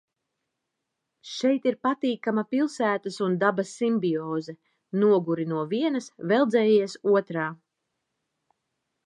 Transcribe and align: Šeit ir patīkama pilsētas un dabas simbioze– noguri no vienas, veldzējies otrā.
Šeit 1.31 1.67
ir 1.71 1.75
patīkama 1.87 2.43
pilsētas 2.53 3.19
un 3.27 3.35
dabas 3.43 3.75
simbioze– 3.83 4.57
noguri 5.05 5.47
no 5.53 5.61
vienas, 5.75 6.09
veldzējies 6.33 6.99
otrā. 7.15 7.47